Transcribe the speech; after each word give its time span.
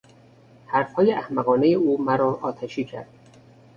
حرفهای 0.67 1.11
احمقانهی 1.13 1.73
او 1.75 2.03
مرا 2.03 2.39
آتشی 2.41 2.83
کرد. 2.83 3.07